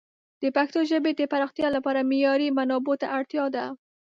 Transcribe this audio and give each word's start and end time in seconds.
د 0.41 0.43
پښتو 0.57 0.79
ژبې 0.91 1.11
د 1.15 1.21
پراختیا 1.31 1.67
لپاره 1.77 2.07
معیاري 2.09 2.47
منابعو 2.57 2.99
ته 3.01 3.07
اړتیا 3.17 3.45
ده. 3.55 3.65